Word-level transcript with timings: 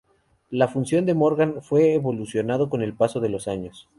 La 0.49 0.67
función 0.67 1.05
de 1.05 1.13
Morgan 1.13 1.61
fue 1.61 1.93
evolucionado 1.93 2.71
con 2.71 2.81
el 2.81 2.95
paso 2.95 3.19
de 3.19 3.29
los 3.29 3.47
años. 3.47 3.87